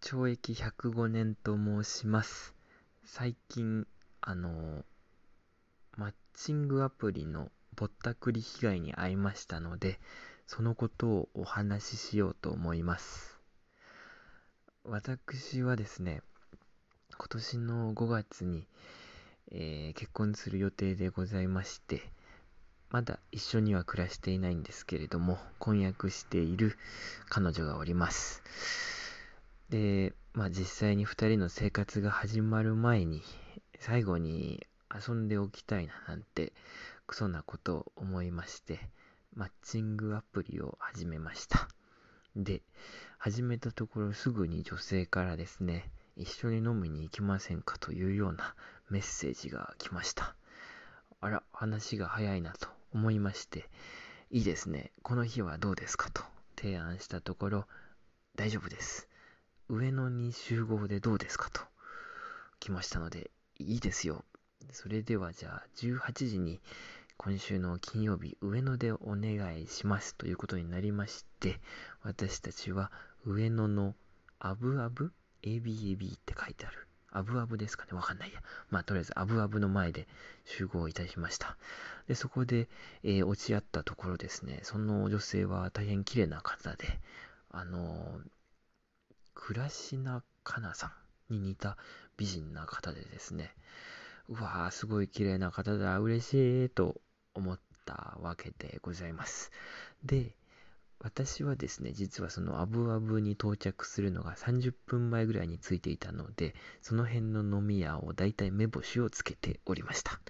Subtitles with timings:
[0.00, 2.54] 懲役105年と申します。
[3.04, 3.86] 最近、
[4.20, 4.84] あの、
[5.96, 9.98] マッチングアプリのぼったくり被害に遭いましたので、
[10.46, 13.40] そのことをお話ししようと思います。
[14.84, 16.22] 私はですね、
[17.18, 18.66] 今年の5月に、
[19.50, 22.02] えー結婚する予定でございまして、
[22.90, 26.78] まだ一緒には暮らしていないんですけれども、婚約している
[27.28, 28.42] 彼女がおります。
[29.70, 33.22] で、まあ実際に2人の生活が始まる前に、
[33.80, 36.52] 最後に遊んでおきたいななんて、
[37.06, 38.88] クソなことを思いまして、
[39.34, 41.68] マッチングアプリを始めました。
[42.34, 42.62] で、
[43.18, 48.54] 始めたところすぐに女性からですね、一緒に飲みに行きませんかというような
[48.90, 50.34] メッセージが来ました。
[51.20, 53.68] あら、話が早いなと思いまして、
[54.30, 56.22] いいですね、この日はどうですかと
[56.56, 57.66] 提案したところ、
[58.34, 59.07] 大丈夫です。
[59.70, 61.60] 上野に集合でどうですかと
[62.58, 64.24] 来ましたので、いいですよ。
[64.72, 66.60] それではじゃあ18時に
[67.18, 71.60] 今週の金曜日上野でお願いしますということになりまして、
[72.02, 72.90] 私たちは
[73.26, 73.94] 上野の
[74.38, 75.12] アブアブ
[75.42, 76.86] ?ABAB って書いてある。
[77.10, 77.92] アブアブですかね？
[77.92, 78.40] わかんないや。
[78.70, 80.08] まあ、とりあえずアブアブの前で
[80.44, 81.58] 集合いたしました。
[82.06, 82.68] で、そこで、
[83.02, 87.00] えー落ち合ったところですね、その女性は大変綺麗な方で、
[87.50, 88.28] あのー
[89.40, 90.92] 倉科かなさ
[91.30, 91.78] んに似た
[92.16, 93.54] 美人な方でですね、
[94.28, 97.00] うわー、すごい綺麗な方だ、嬉しいと
[97.34, 99.50] 思ったわけでございます。
[100.04, 100.34] で、
[101.00, 110.20] 私はですね、実はそのアブアブに到着するのが30分前ぐらいについていたので、その辺の飲み屋をだいたい目星をつけておりました。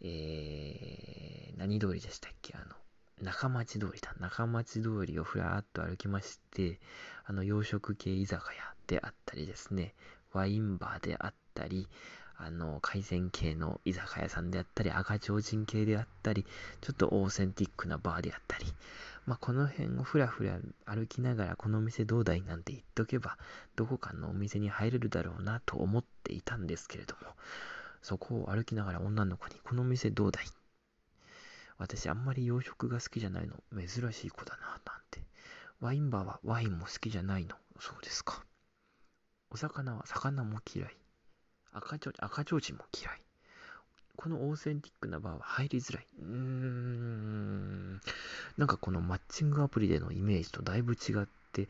[0.00, 2.54] えー、何通りでしたっけ？
[2.54, 2.76] あの、
[3.22, 4.14] 中町通りだ。
[4.18, 6.80] 中町通りをふらーっと歩きまして、
[7.24, 9.94] あの、洋食系居酒屋であったりですね、
[10.32, 11.88] ワインバーであったり、
[12.36, 16.46] あの、海鮮系の居酒屋さんであったり、赤ちょうちん系であったり、
[16.80, 18.64] ちょっとオーセンティックなバーであったり、
[19.26, 23.36] まあ、この辺をふらふら歩きながら、このお店どうだいなんて言っとけば、
[23.74, 27.34] どこかのお店に入れるだろうなと思っていたんですけれども、
[28.02, 30.46] そこを歩きながら女の子に、このお店どうだい
[31.78, 33.54] 私あんまり洋食が好きじゃないの。
[33.72, 34.78] 珍しい子だな、なん
[35.10, 35.20] て。
[35.80, 37.56] ワインバーはワインも好きじゃないの。
[37.78, 38.44] そうですか。
[39.50, 40.96] お魚は魚も嫌い。
[41.72, 43.22] 赤ちょ赤ちょうちんも嫌い。
[44.16, 46.06] このオーセンティックなバーは入りづらい。
[46.18, 48.00] うーん。
[48.56, 51.66] なんかこのマッチングアプリでのイメージとだいぶ違っ、う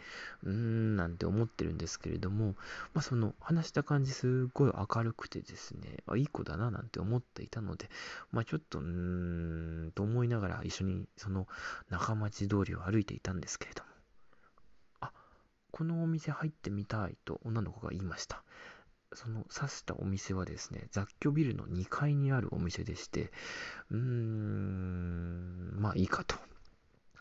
[0.46, 2.56] ーん、なんて思ってるんですけれども、
[2.94, 7.88] まあその話した感じすごい明るくてですね、あ、いい子だななんて思っていたので、
[8.32, 11.46] まあちょっと、うーん、と思いながら一緒にその
[11.90, 13.88] 中町通りを歩いていたんですけれども、
[15.00, 15.12] あ、
[15.70, 18.42] このお店入ってみたいと女の子が言いました。
[19.14, 23.32] その指したお店はですね、雑居ビルの2階にあるお店でして、
[23.90, 26.36] うーん、まあいいかと。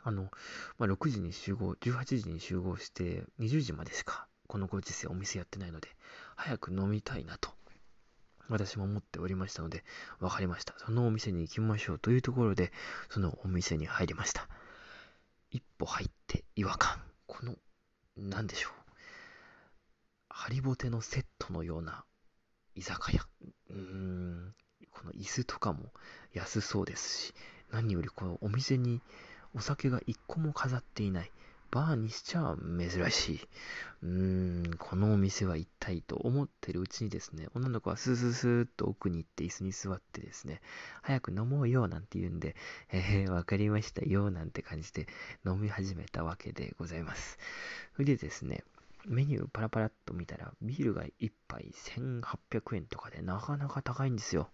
[0.08, 0.32] あの、
[0.78, 5.90] まあ、6時に集合、18時に集合して、20時までしかこのご時世お店やってないので、
[6.38, 7.50] 早く飲みたいなと、
[8.48, 9.84] 私も思っておりましたので、
[10.22, 10.74] わかりました。
[10.78, 12.72] そのお店に行きましょうというところで、
[13.10, 14.48] そのお店に入りました。
[15.52, 17.02] 一歩入って違和感。
[17.26, 17.56] この、
[18.16, 18.72] なんでしょう。
[20.30, 22.06] ハリボテのセットのような
[22.76, 23.24] 居酒屋。
[23.72, 24.56] うーん、
[24.90, 25.92] この椅子とかも
[26.34, 27.34] 安そうですし、
[27.72, 29.02] 何よりこのお店に
[29.58, 31.32] お酒が一個も飾っていない。
[31.72, 33.48] バーにしちゃ珍しい。
[34.04, 34.10] うー
[34.74, 40.62] ん、このお店は一体と思ってるうちにですね、女の子はスースースーっと奥に行って椅子に座ってですね、
[41.02, 42.56] 早く飲もうよなんて言うんで、
[42.92, 45.08] えー、わかりましたよなんて感じで
[45.44, 47.40] 飲み始めたわけでございます。
[47.96, 48.64] それでですね、
[49.08, 54.50] メニューパラパラっと見たら、ビールが1杯1800円とかでなかなか高いんですよ。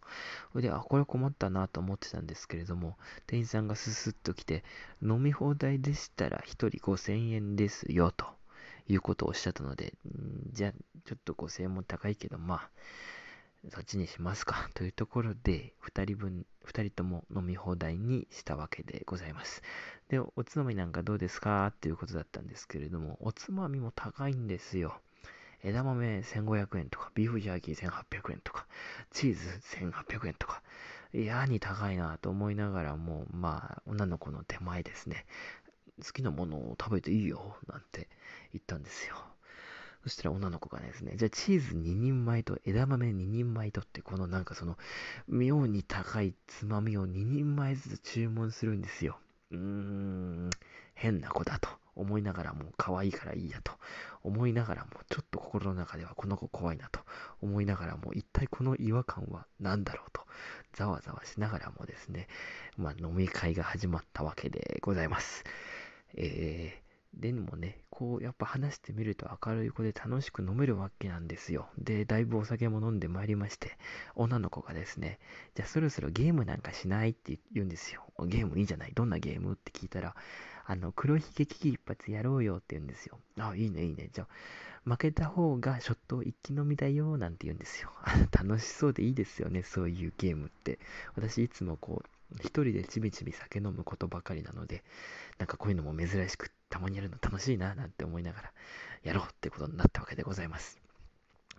[0.52, 4.64] それで、あ、これ困ったなと思ってたんですけれども、店員さんがススッと来て、
[5.02, 8.28] 飲み放題でしたら1人5000円ですよ、と
[8.88, 9.96] いうことをおっしゃったので、
[10.52, 10.72] じゃあ、
[11.06, 12.70] ちょっと5000円も高いけど、まあ、
[13.70, 14.70] そっちにしますか？
[14.76, 19.62] というところで、2人分、2人とも飲み放題にしたわけでございます。
[20.10, 21.68] で、おつまみなんかどうですか？
[21.68, 25.02] っていうことだったんですけれども、おつまみも高いんですよ。
[25.64, 28.68] 枝豆1500円とか、ビーフジャーキー1800円とか、
[29.12, 30.62] チーズ1800円とか、
[31.14, 35.26] 嫌に高いなと思いながらも、まあ、女の子の手前ですね、
[36.06, 38.10] 好きなものを食べていいよ、なんて
[38.52, 39.33] 言ったんですよ。
[40.04, 44.78] そしたら女の子がですね、じゃあチーズ2人前と枝豆2人前とって、このなんかその、
[45.28, 49.18] 妙に高いつまみを2人前ずつ注文するんですよ。
[49.52, 50.50] うーん、
[50.96, 53.74] 変な子だと思いながらも可愛いからいいやと
[54.24, 57.02] 思いながらもちょっと心の中ではこの子怖いなと
[57.42, 60.22] 思いながらも一体この違和感は何だろうと
[60.74, 62.28] ざわざわしながらもですね、
[62.78, 65.44] まあ、飲み会が始まったわけでございます。
[66.16, 66.83] えー、
[67.16, 71.70] でもね、こうやっぱ話してみると明るい子で楽しく飲めるわけなんですよ。
[71.78, 73.78] で、だいぶお酒も飲んでまいりまして、
[74.16, 75.20] 女の子がですね、
[75.56, 78.04] じゃあそろそろゲームなんかしないって言うんですよ。
[78.26, 78.94] ゲームいいじゃない？
[78.94, 79.54] どんなゲーム？
[79.54, 80.16] って聞いたら、
[80.66, 83.20] あの、黒ひげ危機一発やろうよって言うんですよ。
[83.38, 84.10] あ、いいね、いいね。
[84.12, 87.92] じゃあ、負けた方がショット一気飲みだよ、なんて言うんですよ。
[88.32, 90.80] 楽しそうでいいですよね、そういうゲームって。
[91.16, 94.84] 私いつもこう、一人でちびちび酒飲むことばかりなので、
[95.38, 98.52] なんかこういうのも珍しくって、たまにやるの楽しいな、なんて思いながら、
[99.04, 100.82] やろうってことになったわけでございます。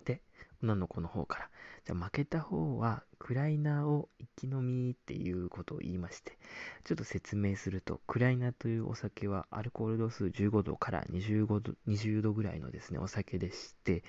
[0.05, 0.21] で、
[0.61, 1.51] 女の子の方から、
[1.85, 6.37] じゃあ負けた方はクライナーを一気飲みっていうことを言いまして、
[6.83, 14.03] ちょっと説明すると、クライナーというお酒はアルコール度数15度から25度 ,20 度ぐらいのですね、お酒でして、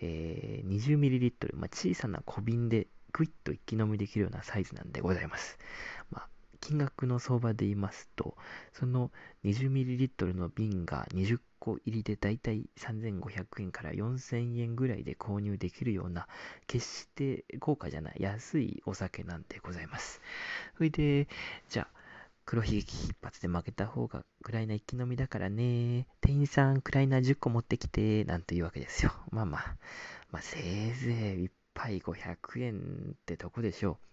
[0.00, 5.58] えー、20ml、まあ、小さな小瓶でクイッと一気飲みできるようなサイズなんでございます。
[6.70, 8.36] 金額の相場で言いますと、
[8.72, 9.10] その
[9.44, 16.28] 20ml の瓶が20個入りでだいたい3500円から4000円ぐらいで購入できるような、
[16.68, 20.20] 決して高価じゃない安いお酒なんでございます。
[20.76, 21.26] それで、
[21.68, 22.00] じゃあ、
[22.44, 26.06] 黒ひげ一発で負けた方がクライナ一気飲みだからね。
[26.20, 29.12] 店員さん、クライナ10個持ってきて、なんていうわけですよ。
[29.32, 29.76] まあまあ、
[30.30, 34.10] まあせいぜい一杯500円ってとこでしょう。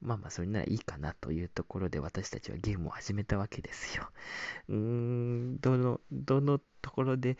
[0.00, 4.10] まあまあ、それならいいかなというところで私たちはゲームを始めたわけですよ。
[4.68, 7.36] うーん、どの、どのところで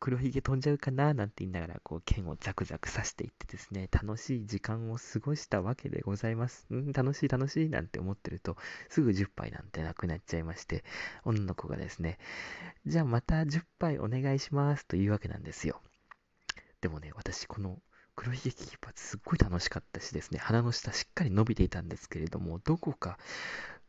[0.00, 6.66] 黒ひげ飛んじゃうかななんて言いながら、こう、剣をザクザク刺していってですね、楽しい時間を過ごしたわけでございます。
[6.70, 8.56] うん、楽しい楽しいなんて思ってると、
[8.88, 10.82] すぐ10杯なんてなくなっちゃいまして、
[11.24, 12.18] 女の子がですね、
[12.84, 15.80] じゃあまた10杯お願いしますというわけなんですよ。
[16.80, 17.80] でもね、私、この
[18.14, 23.18] 黒ひげ危機一発すっごい楽しかったしですね、鼻の下しっかり伸びていたんですけれども、どこか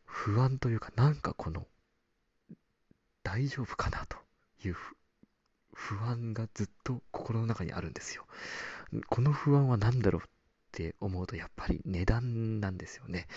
[0.05, 1.67] 不安というか、なんかこの、
[3.23, 4.17] 大丈夫かなと
[4.65, 4.75] いう
[5.73, 8.25] 不安がずっと心の中にあるんですよ。
[9.07, 10.25] この不安は何だろうっ
[10.71, 13.27] て思うと、やっぱり値段なんですよね。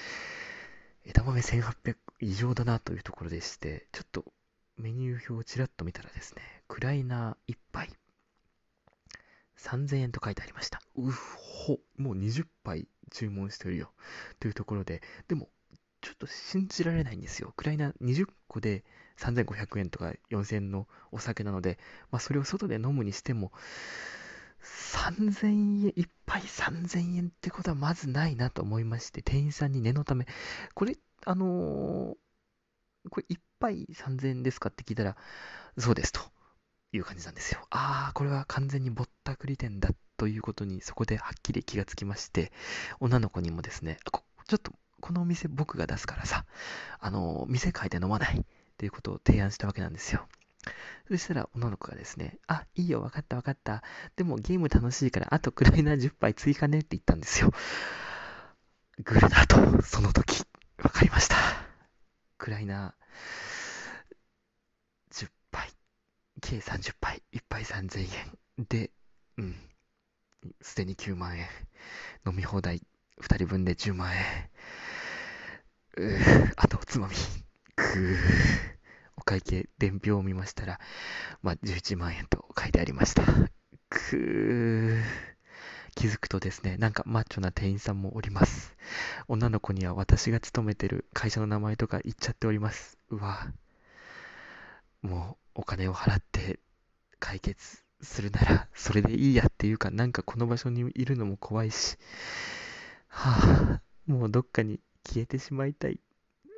[1.04, 4.24] 枝豆1800異常だなというところでして、ちょっと
[4.76, 7.90] メニュー表をちらっと見たらですね、クライナー1杯
[9.58, 10.80] 3000円と書いてありました。
[10.96, 13.92] うっほ、もう20杯注文してるよ。
[14.40, 15.48] というところで、でも、
[16.00, 17.52] ちょっと信じられないんですよ。
[17.56, 18.84] クライナ20個で
[19.18, 21.78] 3500円とか4000円のお酒なので、
[22.10, 23.52] まあ、それを外で飲むにしても、
[24.62, 30.26] 3000円、1杯3000円ってことはまずないなと思いまして、店員さんに念のため、
[30.74, 35.16] これ、あのー、これ1杯3000円ですかって聞いたら、
[35.78, 36.20] そうですと。
[36.96, 37.66] いう感じなんですよ。
[37.70, 42.52] ああ、これは完全にぼったくり店だということにそこではっきり気がつきまして、
[43.00, 43.98] 女の子にもですね、
[44.46, 46.44] ちょっとこのお店僕が出すからさ、
[46.98, 48.44] あの、店変えて飲まないっ
[48.76, 50.26] ていうことを提案したわけなんですよ。
[51.08, 53.82] そしたら女の子がですね、あ、いいよ、わかったわかった。
[54.16, 57.52] でもゲーム楽しいから、あとクライナー10杯追加ねって言ったんですよ。
[59.04, 60.44] グルだと、その時、
[60.82, 61.36] わかりました。
[62.38, 63.45] クライナー
[66.40, 68.00] 計30杯、1杯3000
[68.58, 68.90] 円で、
[69.38, 69.54] うん、
[70.60, 71.46] すでに9万円。
[72.26, 72.82] 飲み放題
[73.20, 74.50] 2人分で10万円。
[75.96, 77.14] うー、あとおつまみ。
[77.74, 78.16] くー。
[79.16, 80.78] お会計、伝票を見ましたら、
[81.42, 83.22] まあ、11万円と書いてありました。
[83.88, 85.02] くー。
[85.94, 88.76] 気づくとですね、なんかマッチョな店員さんもおります。
[89.28, 92.98] 女の子には私が勤めてる会社の名前とか言っちゃっております。
[93.08, 93.50] うわ。
[95.00, 96.60] もう、お金を払って
[97.18, 101.96] 解決するならそれでいいやっていうかなんかこの場所にいるのも怖いし
[103.08, 106.00] はあもうどっかに消えてしまいたい。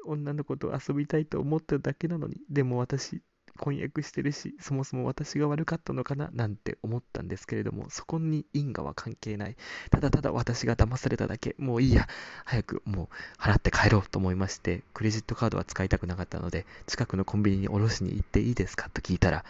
[0.09, 3.21] 女の子と遊びたいと思っただけなのにでも私
[3.59, 9.57] 婚約してるし、そもそも私が悪かったのかななんて思ったんですけれども、そこに因果は関係ない。
[9.91, 12.09] ただただ私が騙されただけ、もういいや、
[12.45, 18.89] 早くもう払って帰ろうと思いまして、クレジットカードは使いたくなかったので、近くのコンビニにおろしに行っていいですか？
[18.91, 19.45] と聞いたら、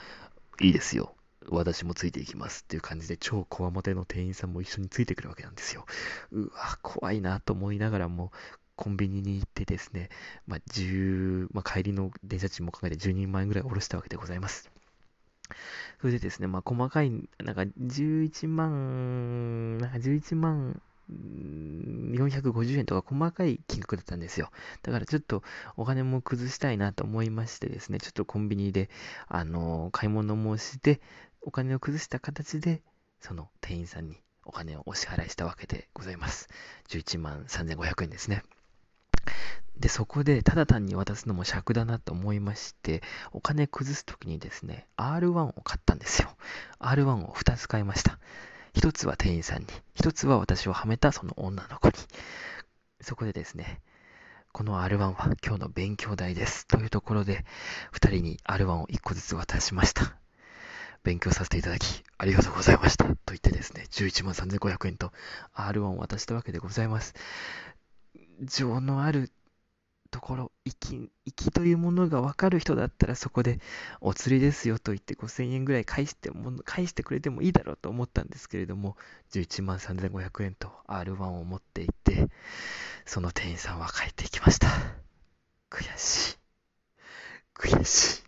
[0.61, 1.15] いいですよ。
[1.51, 5.87] 私もついていきますっていう感じで超こわもての店員さんも一緒についてくるわけなんですよ。
[6.31, 8.33] うわ、怖いなと思いながらも、
[8.79, 10.09] コンビニに行ってですね、
[10.47, 14.71] まあ、10、まあ、帰りの電車賃も考えて10人前ぐらい下ろしたわけでございます。
[16.01, 20.81] それでですね、まあ、細かい、なんか11万、なんか11万
[21.11, 24.51] 450円とか細かい金額だったんですよ。
[24.83, 25.43] だからちょっと
[25.77, 28.91] お金も崩したいなと思いましてですね、ちょっとコンビニで、
[29.27, 31.01] あの、買い物もして、
[31.41, 32.83] お金を崩した形で、
[33.21, 36.49] その店員さんにお金をお支払いしたわけでございます。
[36.89, 38.43] 11万3500円ですね。
[39.81, 46.31] で、そこでただ単に渡すのも尺だなと思いまして、お金崩すときにですね、R1 を買ったんですよ。
[46.81, 48.19] R1 を2つ買いました。
[48.75, 49.67] 1つは店員さんに、
[49.97, 51.95] 1つは私をはめたその女の子に。
[53.01, 53.81] そこでですね、
[54.53, 56.67] この R1 は今日の勉強代です。
[56.67, 57.45] というところで、
[57.93, 60.17] 2人に R1 を1個ずつ渡しました。
[61.05, 63.05] 勉強させていただき、ありがとうございました。
[63.05, 65.13] と言ってですね、11万3500円と
[65.55, 67.15] R1 を渡したわけでございます。
[68.43, 69.31] 情のある
[70.11, 73.61] ところ、き、きというものが分かる人だったらそこで
[74.01, 78.97] お釣りですよと言って5000円ぐらい返しても、返してくれてもいいだろうと思ったんですけれども、
[79.33, 82.29] 11万3500円と R1 を持っていって、
[83.05, 84.69] その店員さんは帰っていきました。
[85.71, 86.39] 悔しい。
[87.55, 88.23] 悔しい。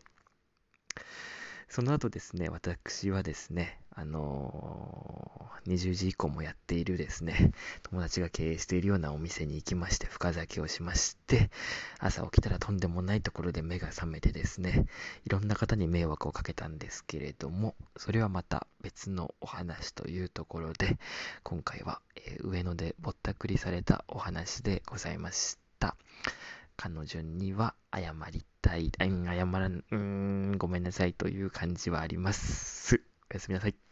[1.68, 11.50] その後ですね、私はですね、あのー、20時以降もやっているですね、友達が経営しているようなお店に行きまして、深酒をしまして、
[11.98, 14.86] 朝起きたらとんでもないところで目が覚めてですね、
[15.26, 20.98] いろんな方に迷惑をかけたんですけれども、それはまた別のお話というところで、
[21.42, 25.96] 今回は、えー、上野でぼったくりされたお話でございました。
[26.76, 33.09] 彼女には謝りたい、謝らん、うーん、ごめんなさいという感じはあります。
[33.30, 33.89] おやすみなさい。